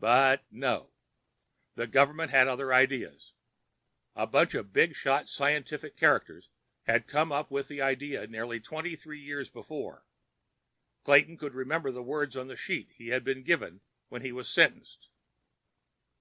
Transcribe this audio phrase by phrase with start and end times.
[0.00, 3.34] But no—the government had other ideas.
[4.16, 6.48] A bunch of bigshot scientific characters
[6.88, 10.04] had come up with the idea nearly twenty three years before.
[11.04, 14.48] Clayton could remember the words on the sheet he had been given when he was
[14.48, 15.08] sentenced.